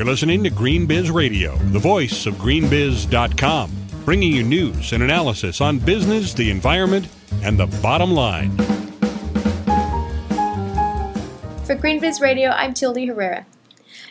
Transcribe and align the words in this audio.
You're 0.00 0.06
listening 0.06 0.42
to 0.44 0.48
Green 0.50 0.86
Biz 0.86 1.10
Radio, 1.10 1.56
the 1.56 1.78
voice 1.78 2.24
of 2.24 2.36
greenbiz.com, 2.36 3.70
bringing 4.06 4.32
you 4.32 4.42
news 4.42 4.94
and 4.94 5.02
analysis 5.02 5.60
on 5.60 5.78
business, 5.78 6.32
the 6.32 6.50
environment, 6.50 7.06
and 7.42 7.58
the 7.58 7.66
bottom 7.82 8.12
line. 8.12 8.50
For 11.66 11.74
Green 11.74 12.00
Biz 12.00 12.22
Radio, 12.22 12.48
I'm 12.48 12.72
Tilde 12.72 13.06
Herrera. 13.06 13.44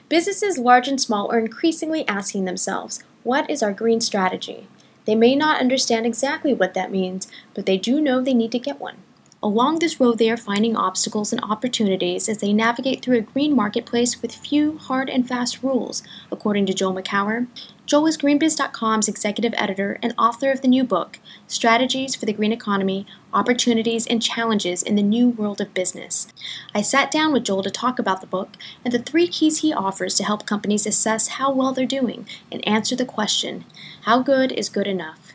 Businesses 0.09 0.59
large 0.59 0.87
and 0.87 1.01
small 1.01 1.31
are 1.31 1.39
increasingly 1.39 2.07
asking 2.07 2.45
themselves, 2.45 3.03
what 3.23 3.49
is 3.49 3.63
our 3.63 3.73
green 3.73 3.99
strategy? 3.99 4.67
They 5.05 5.15
may 5.15 5.35
not 5.35 5.59
understand 5.59 6.05
exactly 6.05 6.53
what 6.53 6.75
that 6.75 6.91
means, 6.91 7.27
but 7.55 7.65
they 7.65 7.79
do 7.79 7.99
know 7.99 8.21
they 8.21 8.35
need 8.35 8.51
to 8.51 8.59
get 8.59 8.79
one. 8.79 8.97
Along 9.41 9.79
this 9.79 10.01
road, 10.01 10.17
they 10.17 10.29
are 10.29 10.35
finding 10.35 10.75
obstacles 10.75 11.31
and 11.31 11.41
opportunities 11.41 12.27
as 12.27 12.39
they 12.39 12.51
navigate 12.51 13.01
through 13.01 13.19
a 13.19 13.21
green 13.21 13.55
marketplace 13.55 14.21
with 14.21 14.35
few 14.35 14.77
hard 14.77 15.09
and 15.09 15.25
fast 15.25 15.63
rules, 15.63 16.03
according 16.29 16.65
to 16.65 16.73
Joel 16.73 16.93
Makower. 16.93 17.47
Joel 17.85 18.07
is 18.07 18.17
GreenBiz.com's 18.17 19.07
executive 19.07 19.53
editor 19.55 19.97
and 20.03 20.13
author 20.17 20.51
of 20.51 20.61
the 20.61 20.67
new 20.67 20.83
book, 20.83 21.19
Strategies 21.47 22.15
for 22.15 22.25
the 22.25 22.33
Green 22.33 22.51
Economy 22.51 23.07
Opportunities 23.33 24.05
and 24.05 24.21
Challenges 24.21 24.83
in 24.83 24.95
the 24.95 25.01
New 25.01 25.29
World 25.29 25.61
of 25.61 25.73
Business. 25.73 26.27
I 26.75 26.81
sat 26.81 27.09
down 27.09 27.31
with 27.31 27.45
Joel 27.45 27.63
to 27.63 27.71
talk 27.71 27.97
about 27.97 28.19
the 28.19 28.27
book 28.27 28.57
and 28.83 28.93
the 28.93 28.99
three 28.99 29.29
keys 29.29 29.59
he 29.59 29.71
offers 29.71 30.15
to 30.15 30.25
help 30.25 30.45
companies 30.45 30.85
assess 30.85 31.29
how 31.29 31.49
well 31.49 31.71
they're 31.71 31.85
doing 31.85 32.27
and 32.51 32.67
answer 32.67 32.93
the 32.93 33.05
question 33.05 33.63
how 34.01 34.21
good 34.21 34.51
is 34.51 34.67
good 34.67 34.87
enough? 34.87 35.28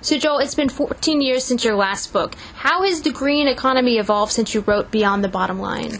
So, 0.00 0.16
Joel, 0.16 0.38
it's 0.38 0.54
been 0.54 0.68
14 0.68 1.20
years 1.20 1.44
since 1.44 1.64
your 1.64 1.74
last 1.74 2.12
book. 2.12 2.36
How 2.54 2.82
has 2.82 3.02
the 3.02 3.10
green 3.10 3.48
economy 3.48 3.98
evolved 3.98 4.32
since 4.32 4.54
you 4.54 4.60
wrote 4.60 4.92
Beyond 4.92 5.24
the 5.24 5.28
Bottom 5.28 5.58
Line? 5.58 5.98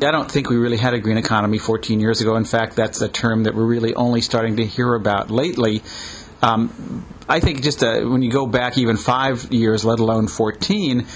I 0.00 0.10
don't 0.10 0.30
think 0.30 0.50
we 0.50 0.56
really 0.56 0.76
had 0.76 0.92
a 0.92 0.98
green 0.98 1.16
economy 1.16 1.56
14 1.56 2.00
years 2.00 2.20
ago. 2.20 2.36
In 2.36 2.44
fact, 2.44 2.76
that's 2.76 3.00
a 3.00 3.08
term 3.08 3.44
that 3.44 3.54
we're 3.54 3.64
really 3.64 3.94
only 3.94 4.20
starting 4.20 4.56
to 4.56 4.66
hear 4.66 4.94
about 4.94 5.30
lately. 5.30 5.82
Um, 6.42 7.06
I 7.28 7.40
think 7.40 7.62
just 7.62 7.82
uh, 7.82 8.02
when 8.02 8.22
you 8.22 8.30
go 8.30 8.46
back 8.46 8.76
even 8.76 8.96
five 8.96 9.52
years, 9.52 9.84
let 9.86 10.00
alone 10.00 10.28
14, 10.28 11.06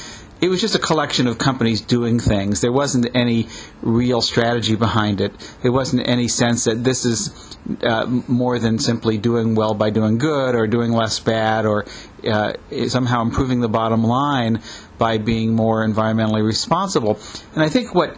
it 0.42 0.48
was 0.48 0.60
just 0.60 0.74
a 0.74 0.78
collection 0.80 1.28
of 1.28 1.38
companies 1.38 1.80
doing 1.80 2.18
things. 2.18 2.60
There 2.60 2.72
wasn't 2.72 3.06
any 3.14 3.46
real 3.80 4.20
strategy 4.20 4.74
behind 4.74 5.20
it. 5.20 5.32
There 5.62 5.70
wasn't 5.70 6.06
any 6.08 6.26
sense 6.26 6.64
that 6.64 6.82
this 6.82 7.04
is 7.04 7.56
uh, 7.84 8.06
more 8.26 8.58
than 8.58 8.80
simply 8.80 9.18
doing 9.18 9.54
well 9.54 9.72
by 9.72 9.90
doing 9.90 10.18
good 10.18 10.56
or 10.56 10.66
doing 10.66 10.90
less 10.90 11.20
bad 11.20 11.64
or 11.64 11.86
uh, 12.28 12.54
somehow 12.88 13.22
improving 13.22 13.60
the 13.60 13.68
bottom 13.68 14.02
line 14.02 14.60
by 14.98 15.16
being 15.16 15.54
more 15.54 15.86
environmentally 15.86 16.44
responsible. 16.44 17.20
And 17.54 17.62
I 17.62 17.68
think 17.68 17.94
what 17.94 18.16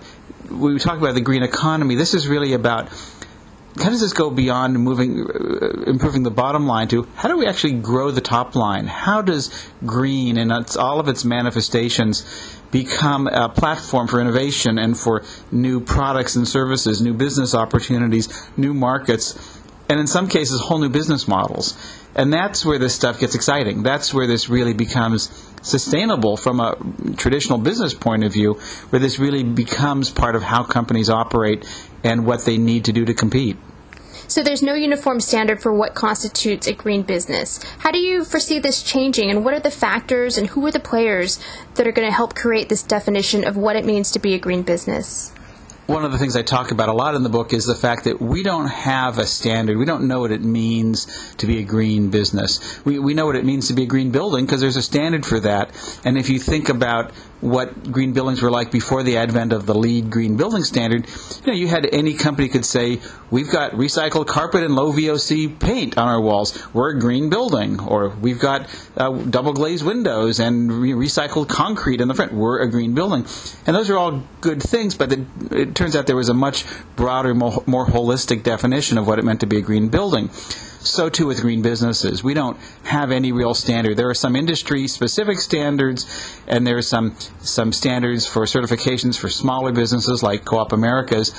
we 0.51 0.79
talk 0.79 0.97
about 0.97 1.15
the 1.15 1.21
green 1.21 1.43
economy, 1.43 1.95
this 1.95 2.15
is 2.15 2.27
really 2.27 2.55
about 2.55 2.89
how 3.77 3.91
does 3.91 4.01
this 4.01 4.13
go 4.13 4.31
beyond 4.31 4.79
moving, 4.79 5.27
uh, 5.29 5.83
improving 5.87 6.23
the 6.23 6.31
bottom 6.31 6.67
line 6.67 6.87
to 6.89 7.09
how 7.17 7.29
do 7.29 7.37
we 7.37 7.47
actually 7.47 7.75
grow 7.75 8.11
the 8.11 8.21
top 8.21 8.55
line? 8.55 8.87
How 8.87 9.21
does 9.21 9.51
green 9.85 10.37
and 10.37 10.53
all 10.77 11.01
of 11.01 11.09
its 11.09 11.25
manifestations 11.25 12.25
become 12.71 13.27
a 13.27 13.49
platform 13.49 14.07
for 14.07 14.21
innovation 14.21 14.79
and 14.79 14.97
for 14.97 15.25
new 15.51 15.81
products 15.81 16.37
and 16.37 16.47
services, 16.47 17.01
new 17.01 17.15
business 17.15 17.55
opportunities, 17.55 18.49
new 18.57 18.75
markets, 18.75 19.61
and 19.89 19.99
in 19.99 20.07
some 20.07 20.29
cases, 20.29 20.61
whole 20.61 20.79
new 20.79 20.89
business 20.89 21.27
models? 21.27 21.77
And 22.15 22.33
that's 22.33 22.65
where 22.65 22.79
this 22.79 22.95
stuff 22.95 23.19
gets 23.19 23.35
exciting. 23.35 23.83
That's 23.83 24.15
where 24.15 24.29
this 24.29 24.49
really 24.49 24.73
becomes 24.73 25.29
sustainable 25.65 26.37
from 26.37 26.61
a 26.61 26.77
traditional 27.17 27.59
business 27.59 27.95
point 27.95 28.23
of 28.23 28.33
view, 28.33 28.55
where 28.91 29.01
this 29.01 29.19
really 29.19 29.43
becomes 29.43 30.11
part 30.11 30.37
of 30.37 30.45
how 30.45 30.63
companies 30.63 31.11
operate 31.11 31.67
and 32.05 32.25
what 32.25 32.45
they 32.45 32.57
need 32.57 32.85
to 32.85 32.93
do 32.93 33.05
to 33.05 33.15
compete. 33.15 33.57
So 34.29 34.43
there's 34.43 34.63
no 34.63 34.75
uniform 34.75 35.21
standard 35.21 35.61
for 35.61 35.73
what 35.73 35.95
constitutes 35.95 36.67
a 36.67 36.73
green 36.73 37.03
business. 37.03 37.63
How 37.79 37.91
do 37.91 37.99
you 37.99 38.25
foresee 38.25 38.59
this 38.59 38.83
changing, 38.83 39.31
and 39.31 39.45
what 39.45 39.55
are 39.55 39.61
the 39.61 39.71
factors 39.71 40.39
and 40.39 40.49
who 40.49 40.65
are 40.67 40.73
the 40.73 40.81
players 40.81 41.39
that 41.75 41.87
are 41.87 41.93
going 41.93 42.09
to 42.09 42.15
help 42.15 42.35
create 42.35 42.69
this 42.69 42.83
definition 42.83 43.45
of 43.45 43.57
what 43.57 43.77
it 43.77 43.85
means 43.85 44.11
to 44.13 44.19
be 44.19 44.35
a 44.35 44.39
green 44.39 44.63
business? 44.63 45.33
One 45.87 46.05
of 46.05 46.13
the 46.13 46.19
things 46.19 46.35
I 46.35 46.43
talk 46.43 46.71
about 46.71 46.89
a 46.89 46.93
lot 46.93 47.15
in 47.15 47.23
the 47.23 47.29
book 47.29 47.53
is 47.53 47.67
the 47.67 47.75
fact 47.75 48.05
that 48.05 48.21
we 48.21 48.43
don't 48.43 48.69
have 48.69 49.19
a 49.19 49.27
standard. 49.27 49.77
We 49.77 49.85
don't 49.85 50.09
know 50.09 50.21
what 50.21 50.33
it 50.33 50.41
means 50.41 51.35
to 51.37 51.47
be 51.47 51.59
a 51.59 51.63
green 51.63 52.09
business. 52.09 52.83
We, 52.87 52.99
we 52.99 53.13
know 53.13 53.27
what 53.27 53.37
it 53.37 53.45
means 53.45 53.69
to 53.69 53.75
be 53.75 53.83
a 53.83 53.87
green 53.87 54.11
building 54.11 54.47
because 54.47 54.63
there's 54.63 54.77
a 54.77 54.83
standard 54.83 55.27
for 55.27 55.41
that. 55.41 55.71
And 56.05 56.17
if 56.17 56.31
you 56.31 56.39
think 56.39 56.71
about 56.71 57.13
what 57.45 57.93
green 57.93 58.15
buildings 58.15 58.41
were 58.41 58.51
like 58.51 58.71
before 58.73 59.03
the 59.03 59.19
advent 59.19 59.53
of 59.53 59.67
the 59.67 59.75
LEED 59.75 60.09
green 60.11 60.39
building 60.39 60.65
standard, 60.65 61.07
you 61.45 61.47
know, 61.47 61.53
you 61.53 61.69
had 61.69 61.87
any 61.93 62.15
company 62.15 62.49
could 62.49 62.65
say, 62.65 63.01
we've 63.31 63.51
got 63.51 63.73
recycled 63.73 64.27
carpet 64.27 64.63
and 64.63 64.75
low 64.75 64.91
VOC 64.93 65.61
paint 65.61 65.99
on 65.99 66.09
our 66.09 66.21
walls. 66.21 66.59
We're 66.73 66.97
a 66.97 66.99
green 66.99 67.29
building. 67.29 67.81
Or 67.81 68.09
we've 68.09 68.39
got 68.39 68.67
uh, 68.97 69.11
double 69.11 69.53
glazed 69.53 69.85
windows 69.85 70.41
and 70.41 70.73
re- 70.73 70.93
recycled 70.93 71.49
concrete 71.49 72.01
in 72.01 72.09
the 72.09 72.15
front. 72.15 72.33
We're 72.33 72.63
a 72.63 72.71
green 72.71 72.95
building. 72.95 73.27
And 73.67 73.77
those 73.77 73.91
are 73.91 73.99
all 73.99 74.23
good 74.41 74.63
things, 74.63 74.95
but 74.95 75.13
it, 75.13 75.21
it 75.51 75.75
turns 75.75 75.95
out 75.95 76.07
there 76.07 76.17
was 76.17 76.31
a 76.31 76.35
much 76.35 76.65
broader, 76.97 77.35
more, 77.35 77.63
more 77.67 77.87
holistic 77.87 78.43
definition 78.43 78.97
of 78.97 79.07
what 79.07 79.19
it 79.19 79.25
meant 79.25 79.41
to 79.41 79.47
be 79.47 79.59
a 79.59 79.63
green 79.63 79.89
building. 79.89 80.31
So 80.85 81.09
too 81.09 81.27
with 81.27 81.41
green 81.41 81.63
businesses. 81.63 82.23
We 82.23 82.35
don't 82.35 82.59
have 82.85 83.11
any 83.11 83.33
real 83.33 83.55
standard. 83.55 83.97
There 83.97 84.11
are 84.11 84.15
some 84.15 84.37
industry 84.37 84.87
specific 84.87 85.41
standards, 85.41 86.05
and 86.47 86.67
there 86.67 86.77
are 86.77 86.83
some 86.83 87.17
some 87.41 87.73
standards 87.73 88.27
for 88.27 88.43
certifications 88.43 89.19
for 89.19 89.31
smaller 89.31 89.73
businesses 89.73 90.23
like 90.23 90.45
Co-op 90.45 90.73
America's, 90.73 91.33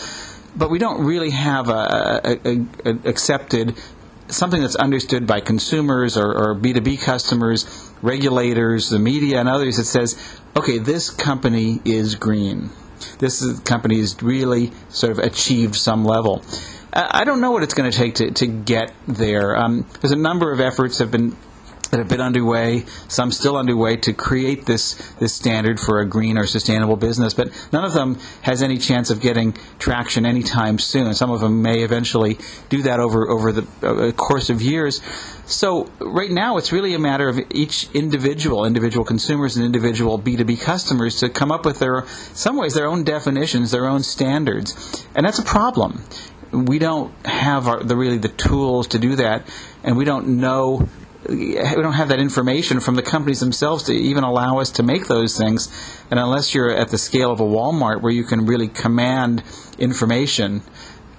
but 0.55 0.71
we 0.71 0.79
don't 0.79 1.05
really 1.05 1.29
have 1.29 1.69
a, 1.69 2.21
a, 2.23 2.39
a, 2.43 2.65
a 2.85 3.07
accepted 3.07 3.77
something 4.27 4.61
that's 4.61 4.75
understood 4.77 5.27
by 5.27 5.39
consumers 5.39 6.17
or, 6.17 6.33
or 6.33 6.55
B2B 6.55 7.03
customers, 7.03 7.91
regulators, 8.01 8.89
the 8.89 8.97
media, 8.97 9.39
and 9.39 9.47
others 9.47 9.77
that 9.77 9.85
says, 9.85 10.39
okay, 10.55 10.79
this 10.79 11.11
company 11.11 11.81
is 11.85 12.15
green. 12.15 12.71
This 13.19 13.43
is, 13.43 13.59
company 13.59 13.99
has 13.99 14.19
really 14.23 14.71
sort 14.89 15.11
of 15.11 15.19
achieved 15.19 15.75
some 15.75 16.03
level. 16.03 16.43
I 16.95 17.25
don't 17.25 17.41
know 17.41 17.51
what 17.51 17.61
it's 17.61 17.73
going 17.73 17.91
to 17.91 17.97
take 17.97 18.15
to, 18.15 18.31
to 18.31 18.47
get 18.47 18.93
there. 19.05 19.57
Um, 19.57 19.85
there's 20.01 20.13
a 20.13 20.17
number 20.17 20.53
of 20.53 20.61
efforts 20.61 20.99
have 20.99 21.11
been 21.11 21.35
that 21.91 21.99
have 21.99 22.09
been 22.09 22.21
underway, 22.21 22.83
some 23.07 23.31
still 23.31 23.57
underway, 23.57 23.95
to 23.97 24.13
create 24.13 24.65
this 24.65 24.95
this 25.19 25.33
standard 25.33 25.79
for 25.79 25.99
a 25.99 26.05
green 26.05 26.37
or 26.37 26.45
sustainable 26.45 26.95
business. 26.95 27.33
But 27.33 27.49
none 27.71 27.83
of 27.83 27.93
them 27.93 28.17
has 28.41 28.61
any 28.61 28.77
chance 28.77 29.09
of 29.09 29.21
getting 29.21 29.53
traction 29.77 30.25
anytime 30.25 30.79
soon. 30.79 31.13
Some 31.13 31.31
of 31.31 31.41
them 31.41 31.61
may 31.61 31.83
eventually 31.83 32.37
do 32.69 32.81
that 32.83 32.99
over 32.99 33.29
over 33.29 33.51
the 33.51 33.67
uh, 33.81 34.11
course 34.13 34.49
of 34.49 34.61
years. 34.61 35.01
So 35.45 35.91
right 35.99 36.31
now, 36.31 36.57
it's 36.57 36.71
really 36.71 36.95
a 36.95 36.99
matter 36.99 37.29
of 37.29 37.39
each 37.51 37.87
individual, 37.93 38.65
individual 38.65 39.05
consumers 39.05 39.55
and 39.55 39.63
individual 39.63 40.17
B2B 40.17 40.59
customers 40.59 41.19
to 41.19 41.29
come 41.29 41.51
up 41.51 41.65
with 41.65 41.77
their, 41.77 42.07
some 42.33 42.57
ways, 42.57 42.73
their 42.73 42.87
own 42.87 43.03
definitions, 43.03 43.69
their 43.69 43.85
own 43.85 44.01
standards, 44.01 45.05
and 45.13 45.23
that's 45.23 45.37
a 45.37 45.43
problem 45.43 46.03
we 46.55 46.79
don't 46.79 47.13
have 47.25 47.67
our, 47.67 47.83
the 47.83 47.95
really 47.95 48.17
the 48.17 48.29
tools 48.29 48.87
to 48.87 48.99
do 48.99 49.15
that, 49.15 49.47
and 49.83 49.97
we 49.97 50.05
don't 50.05 50.39
know 50.39 50.87
we 51.27 51.55
don't 51.55 51.93
have 51.93 52.09
that 52.09 52.19
information 52.19 52.79
from 52.79 52.95
the 52.95 53.01
companies 53.01 53.39
themselves 53.39 53.83
to 53.83 53.93
even 53.93 54.23
allow 54.23 54.59
us 54.59 54.69
to 54.71 54.83
make 54.83 55.07
those 55.07 55.37
things. 55.37 55.69
And 56.11 56.19
unless 56.19 56.53
you're 56.53 56.69
at 56.69 56.89
the 56.89 56.97
scale 56.97 57.31
of 57.31 57.39
a 57.39 57.43
Walmart 57.43 58.01
where 58.01 58.11
you 58.11 58.23
can 58.23 58.45
really 58.45 58.67
command 58.67 59.43
information, 59.79 60.61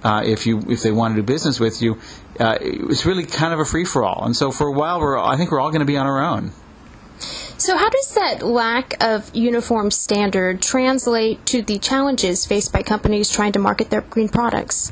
uh, 0.03 0.23
if 0.25 0.47
you 0.47 0.59
if 0.69 0.81
they 0.81 0.91
want 0.91 1.15
to 1.15 1.21
do 1.21 1.25
business 1.25 1.59
with 1.59 1.81
you, 1.81 1.99
uh, 2.39 2.57
it's 2.61 3.05
really 3.05 3.25
kind 3.25 3.53
of 3.53 3.59
a 3.59 3.65
free 3.65 3.83
for 3.83 4.03
all. 4.03 4.23
And 4.25 4.35
so 4.35 4.51
for 4.51 4.67
a 4.67 4.71
while, 4.71 4.99
we're 4.99 5.17
I 5.17 5.35
think 5.35 5.51
we're 5.51 5.59
all 5.59 5.71
going 5.71 5.81
to 5.81 5.85
be 5.85 5.97
on 5.97 6.05
our 6.05 6.21
own. 6.21 6.51
So, 7.57 7.75
how 7.75 7.89
does 7.89 8.13
that 8.13 8.43
lack 8.43 8.93
of 9.03 9.35
uniform 9.35 9.89
standard 9.89 10.61
translate 10.61 11.43
to 11.47 11.63
the 11.63 11.79
challenges 11.79 12.45
faced 12.45 12.71
by 12.71 12.83
companies 12.83 13.31
trying 13.31 13.51
to 13.53 13.59
market 13.59 13.89
their 13.89 14.01
green 14.01 14.29
products? 14.29 14.91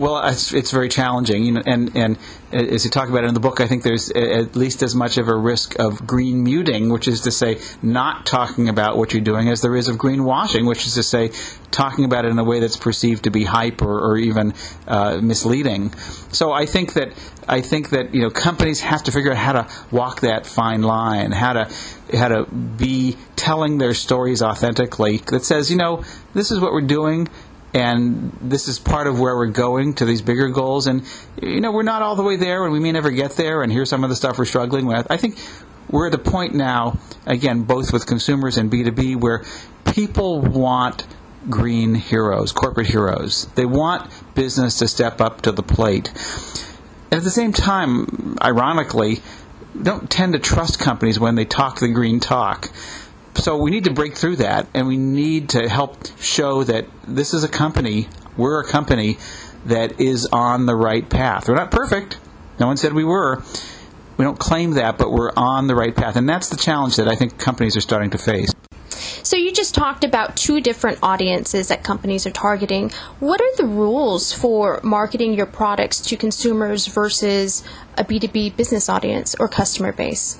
Well, 0.00 0.26
it's, 0.26 0.54
it's 0.54 0.70
very 0.70 0.88
challenging, 0.88 1.44
you 1.44 1.52
know, 1.52 1.62
and 1.66 1.94
and 1.94 2.16
as 2.52 2.86
you 2.86 2.90
talk 2.90 3.10
about 3.10 3.24
it 3.24 3.26
in 3.26 3.34
the 3.34 3.40
book, 3.40 3.60
I 3.60 3.66
think 3.66 3.82
there's 3.82 4.10
at 4.10 4.56
least 4.56 4.82
as 4.82 4.94
much 4.94 5.18
of 5.18 5.28
a 5.28 5.36
risk 5.36 5.78
of 5.78 6.06
green 6.06 6.42
muting, 6.42 6.88
which 6.88 7.06
is 7.06 7.20
to 7.20 7.30
say, 7.30 7.60
not 7.82 8.24
talking 8.24 8.70
about 8.70 8.96
what 8.96 9.12
you're 9.12 9.20
doing, 9.20 9.50
as 9.50 9.60
there 9.60 9.76
is 9.76 9.88
of 9.88 9.96
greenwashing, 9.96 10.66
which 10.66 10.86
is 10.86 10.94
to 10.94 11.02
say, 11.02 11.32
talking 11.70 12.06
about 12.06 12.24
it 12.24 12.28
in 12.28 12.38
a 12.38 12.44
way 12.44 12.60
that's 12.60 12.78
perceived 12.78 13.24
to 13.24 13.30
be 13.30 13.44
hype 13.44 13.82
or, 13.82 14.00
or 14.00 14.16
even 14.16 14.54
uh, 14.86 15.20
misleading. 15.20 15.92
So 16.32 16.50
I 16.50 16.64
think 16.64 16.94
that 16.94 17.12
I 17.46 17.60
think 17.60 17.90
that 17.90 18.14
you 18.14 18.22
know 18.22 18.30
companies 18.30 18.80
have 18.80 19.02
to 19.02 19.12
figure 19.12 19.32
out 19.32 19.36
how 19.36 19.52
to 19.52 19.68
walk 19.90 20.22
that 20.22 20.46
fine 20.46 20.80
line, 20.80 21.30
how 21.30 21.52
to 21.52 21.70
how 22.16 22.28
to 22.28 22.46
be 22.46 23.18
telling 23.36 23.76
their 23.76 23.92
stories 23.92 24.40
authentically. 24.40 25.18
That 25.26 25.44
says, 25.44 25.70
you 25.70 25.76
know, 25.76 26.04
this 26.32 26.50
is 26.50 26.58
what 26.58 26.72
we're 26.72 26.80
doing 26.80 27.28
and 27.72 28.36
this 28.40 28.68
is 28.68 28.78
part 28.78 29.06
of 29.06 29.20
where 29.20 29.36
we're 29.36 29.46
going 29.46 29.94
to 29.94 30.04
these 30.04 30.22
bigger 30.22 30.48
goals. 30.48 30.86
And 30.86 31.04
you 31.40 31.60
know, 31.60 31.72
we're 31.72 31.82
not 31.82 32.02
all 32.02 32.16
the 32.16 32.22
way 32.22 32.36
there, 32.36 32.64
and 32.64 32.72
we 32.72 32.80
may 32.80 32.92
never 32.92 33.10
get 33.10 33.32
there. 33.32 33.62
And 33.62 33.72
here's 33.72 33.88
some 33.88 34.04
of 34.04 34.10
the 34.10 34.16
stuff 34.16 34.38
we're 34.38 34.44
struggling 34.44 34.86
with. 34.86 35.06
I 35.10 35.16
think 35.16 35.38
we're 35.88 36.06
at 36.06 36.12
the 36.12 36.18
point 36.18 36.54
now, 36.54 36.98
again, 37.26 37.62
both 37.62 37.92
with 37.92 38.06
consumers 38.06 38.56
and 38.56 38.70
B2B, 38.70 39.16
where 39.16 39.44
people 39.84 40.40
want 40.40 41.06
green 41.48 41.94
heroes, 41.94 42.52
corporate 42.52 42.88
heroes. 42.88 43.46
They 43.54 43.64
want 43.64 44.10
business 44.34 44.78
to 44.78 44.88
step 44.88 45.20
up 45.20 45.42
to 45.42 45.52
the 45.52 45.62
plate. 45.62 46.08
At 47.12 47.24
the 47.24 47.30
same 47.30 47.52
time, 47.52 48.36
ironically, 48.42 49.20
don't 49.80 50.10
tend 50.10 50.32
to 50.34 50.38
trust 50.38 50.78
companies 50.78 51.18
when 51.18 51.34
they 51.34 51.44
talk 51.44 51.80
the 51.80 51.88
green 51.88 52.20
talk. 52.20 52.70
So 53.40 53.56
we 53.56 53.70
need 53.70 53.84
to 53.84 53.90
break 53.90 54.18
through 54.18 54.36
that, 54.36 54.66
and 54.74 54.86
we 54.86 54.98
need 54.98 55.48
to 55.50 55.66
help 55.66 55.96
show 56.20 56.62
that 56.64 56.86
this 57.08 57.32
is 57.32 57.42
a 57.42 57.48
company, 57.48 58.06
we're 58.36 58.60
a 58.60 58.66
company 58.66 59.16
that 59.64 59.98
is 59.98 60.26
on 60.30 60.66
the 60.66 60.74
right 60.74 61.08
path. 61.08 61.48
We're 61.48 61.54
not 61.54 61.70
perfect. 61.70 62.18
No 62.58 62.66
one 62.66 62.76
said 62.76 62.92
we 62.92 63.02
were. 63.02 63.42
We 64.18 64.26
don't 64.26 64.38
claim 64.38 64.72
that, 64.72 64.98
but 64.98 65.10
we're 65.10 65.32
on 65.38 65.68
the 65.68 65.74
right 65.74 65.96
path. 65.96 66.16
And 66.16 66.28
that's 66.28 66.50
the 66.50 66.56
challenge 66.58 66.96
that 66.96 67.08
I 67.08 67.14
think 67.14 67.38
companies 67.38 67.78
are 67.78 67.80
starting 67.80 68.10
to 68.10 68.18
face. 68.18 68.52
So 69.22 69.38
you 69.38 69.52
just 69.52 69.74
talked 69.74 70.04
about 70.04 70.36
two 70.36 70.60
different 70.60 70.98
audiences 71.02 71.68
that 71.68 71.82
companies 71.82 72.26
are 72.26 72.30
targeting. 72.30 72.90
What 73.20 73.40
are 73.40 73.56
the 73.56 73.64
rules 73.64 74.34
for 74.34 74.80
marketing 74.82 75.32
your 75.32 75.46
products 75.46 76.02
to 76.02 76.16
consumers 76.18 76.88
versus 76.88 77.64
a 77.96 78.04
B2B 78.04 78.56
business 78.58 78.90
audience 78.90 79.34
or 79.40 79.48
customer 79.48 79.92
base? 79.92 80.38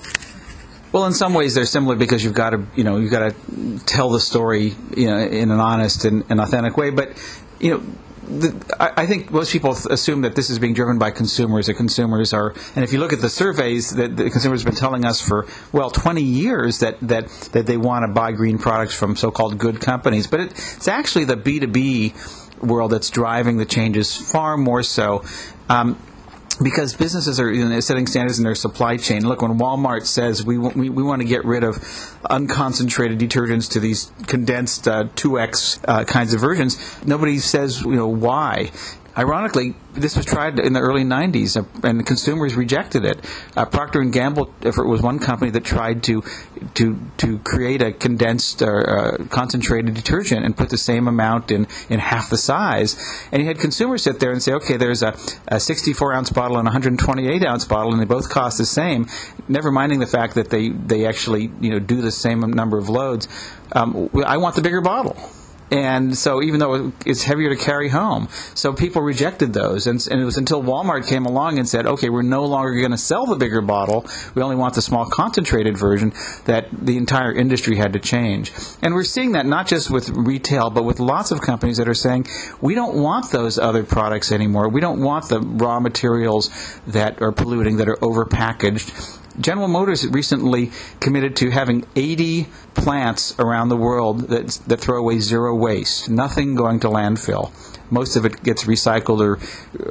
Well, 0.91 1.05
in 1.05 1.13
some 1.13 1.33
ways 1.33 1.55
they're 1.55 1.65
similar 1.65 1.95
because 1.95 2.23
you've 2.23 2.33
got 2.33 2.49
to, 2.49 2.65
you 2.75 2.83
know, 2.83 2.97
you've 2.97 3.11
got 3.11 3.31
to 3.31 3.79
tell 3.85 4.09
the 4.09 4.19
story, 4.19 4.73
you 4.95 5.07
know, 5.07 5.17
in 5.17 5.49
an 5.49 5.59
honest 5.59 6.03
and, 6.03 6.25
and 6.29 6.41
authentic 6.41 6.75
way. 6.75 6.89
But, 6.89 7.11
you 7.59 7.71
know, 7.71 7.83
the, 8.27 8.75
I, 8.79 9.03
I 9.03 9.05
think 9.05 9.31
most 9.31 9.51
people 9.51 9.71
assume 9.71 10.21
that 10.21 10.35
this 10.35 10.49
is 10.49 10.59
being 10.59 10.73
driven 10.73 10.97
by 10.97 11.11
consumers. 11.11 11.67
That 11.67 11.75
consumers 11.75 12.33
are, 12.33 12.53
and 12.75 12.83
if 12.83 12.93
you 12.93 12.99
look 12.99 13.13
at 13.13 13.21
the 13.21 13.29
surveys 13.29 13.91
that 13.91 14.17
the 14.17 14.29
consumers 14.29 14.61
have 14.61 14.71
been 14.71 14.79
telling 14.79 15.05
us 15.05 15.21
for 15.21 15.47
well 15.71 15.89
20 15.89 16.21
years 16.21 16.79
that 16.79 16.99
that 17.01 17.29
that 17.53 17.65
they 17.65 17.77
want 17.77 18.05
to 18.05 18.11
buy 18.11 18.31
green 18.31 18.57
products 18.57 18.93
from 18.93 19.15
so-called 19.15 19.57
good 19.57 19.81
companies, 19.81 20.27
but 20.27 20.39
it, 20.39 20.51
it's 20.51 20.87
actually 20.87 21.25
the 21.25 21.37
B2B 21.37 22.61
world 22.61 22.91
that's 22.91 23.09
driving 23.09 23.57
the 23.57 23.65
changes 23.65 24.15
far 24.15 24.57
more 24.57 24.83
so. 24.83 25.23
Um, 25.67 25.97
because 26.63 26.93
businesses 26.93 27.39
are 27.39 27.51
you 27.51 27.67
know, 27.67 27.79
setting 27.79 28.07
standards 28.07 28.37
in 28.37 28.43
their 28.43 28.55
supply 28.55 28.97
chain. 28.97 29.27
Look, 29.27 29.41
when 29.41 29.57
Walmart 29.57 30.05
says 30.05 30.45
we, 30.45 30.57
we, 30.57 30.89
we 30.89 31.03
want 31.03 31.21
to 31.21 31.27
get 31.27 31.45
rid 31.45 31.63
of 31.63 31.75
unconcentrated 32.29 33.17
detergents 33.17 33.71
to 33.71 33.79
these 33.79 34.11
condensed 34.27 34.87
uh, 34.87 35.05
2x 35.15 35.83
uh, 35.87 36.03
kinds 36.05 36.33
of 36.33 36.41
versions, 36.41 36.77
nobody 37.05 37.39
says 37.39 37.81
you 37.81 37.95
know 37.95 38.07
why. 38.07 38.71
Ironically, 39.17 39.75
this 39.93 40.15
was 40.15 40.25
tried 40.25 40.57
in 40.57 40.71
the 40.71 40.79
early 40.79 41.03
90s, 41.03 41.57
uh, 41.57 41.87
and 41.87 42.05
consumers 42.05 42.55
rejected 42.55 43.03
it. 43.03 43.19
Uh, 43.57 43.65
Procter 43.65 43.99
and 43.99 44.13
Gamble 44.13 44.53
if 44.61 44.77
it 44.77 44.83
was 44.83 45.01
one 45.01 45.19
company 45.19 45.51
that 45.51 45.65
tried 45.65 46.03
to 46.03 46.23
to 46.75 46.97
to 47.17 47.39
create 47.39 47.81
a 47.81 47.91
condensed 47.91 48.61
or 48.61 48.89
uh, 48.89 49.25
concentrated 49.25 49.93
detergent 49.93 50.45
and 50.45 50.55
put 50.55 50.69
the 50.69 50.77
same 50.77 51.07
amount 51.07 51.51
in 51.51 51.67
in 51.89 51.99
half 51.99 52.29
the 52.29 52.37
size. 52.37 52.95
And 53.33 53.41
you 53.41 53.47
had 53.49 53.59
consumers 53.59 54.03
sit 54.03 54.21
there 54.21 54.31
and 54.31 54.41
say, 54.41 54.53
okay, 54.53 54.77
there's 54.77 55.03
a, 55.03 55.13
a 55.47 55.59
64 55.59 56.13
ounce 56.13 56.29
bottle 56.29 56.57
and 56.57 56.67
a 56.67 56.71
128 56.71 57.43
ounce 57.43 57.65
bottle, 57.65 57.91
and 57.91 58.01
they 58.01 58.05
both 58.05 58.29
cost 58.29 58.57
the 58.57 58.65
same. 58.65 59.07
Never 59.49 59.71
minding 59.71 59.99
the 59.99 60.07
fact 60.07 60.35
that 60.35 60.49
they 60.49 60.69
they 60.69 61.05
actually 61.05 61.51
you 61.59 61.71
know 61.71 61.79
do 61.79 62.01
the 62.01 62.11
same 62.11 62.39
number 62.39 62.77
of 62.77 62.87
loads. 62.87 63.27
Um, 63.73 64.09
I 64.25 64.37
want 64.37 64.55
the 64.55 64.61
bigger 64.61 64.81
bottle 64.81 65.17
and 65.71 66.17
so 66.17 66.43
even 66.43 66.59
though 66.59 66.91
it's 67.05 67.23
heavier 67.23 67.49
to 67.49 67.55
carry 67.55 67.87
home, 67.87 68.27
so 68.53 68.73
people 68.73 69.01
rejected 69.01 69.53
those, 69.53 69.87
and, 69.87 70.05
and 70.11 70.21
it 70.21 70.25
was 70.25 70.37
until 70.37 70.61
Walmart 70.61 71.07
came 71.07 71.25
along 71.25 71.57
and 71.59 71.67
said, 71.67 71.87
"Okay, 71.87 72.09
we're 72.09 72.23
no 72.23 72.45
longer 72.45 72.77
going 72.77 72.91
to 72.91 72.97
sell 72.97 73.25
the 73.25 73.37
bigger 73.37 73.61
bottle. 73.61 74.05
We 74.35 74.41
only 74.41 74.57
want 74.57 74.75
the 74.75 74.81
small 74.81 75.05
concentrated 75.05 75.77
version." 75.77 76.11
That 76.45 76.67
the 76.71 76.97
entire 76.97 77.31
industry 77.31 77.77
had 77.77 77.93
to 77.93 77.99
change, 77.99 78.51
and 78.81 78.93
we're 78.93 79.05
seeing 79.05 79.31
that 79.31 79.45
not 79.45 79.67
just 79.67 79.89
with 79.89 80.09
retail, 80.09 80.69
but 80.69 80.83
with 80.83 80.99
lots 80.99 81.31
of 81.31 81.39
companies 81.41 81.77
that 81.77 81.87
are 81.87 81.93
saying, 81.93 82.27
"We 82.59 82.75
don't 82.75 82.95
want 82.95 83.31
those 83.31 83.57
other 83.57 83.83
products 83.83 84.31
anymore. 84.31 84.67
We 84.67 84.81
don't 84.81 84.99
want 84.99 85.29
the 85.29 85.39
raw 85.39 85.79
materials 85.79 86.49
that 86.87 87.21
are 87.21 87.31
polluting, 87.31 87.77
that 87.77 87.87
are 87.87 87.97
overpackaged." 87.97 89.20
General 89.39 89.67
Motors 89.67 90.05
recently 90.07 90.71
committed 90.99 91.35
to 91.37 91.49
having 91.49 91.85
80 91.95 92.47
plants 92.73 93.37
around 93.39 93.69
the 93.69 93.77
world 93.77 94.21
that, 94.29 94.59
that 94.67 94.77
throw 94.77 94.99
away 94.99 95.19
zero 95.19 95.55
waste, 95.55 96.09
nothing 96.09 96.55
going 96.55 96.79
to 96.81 96.87
landfill. 96.87 97.51
Most 97.89 98.15
of 98.15 98.25
it 98.25 98.41
gets 98.43 98.63
recycled, 98.63 99.19
or 99.19 99.35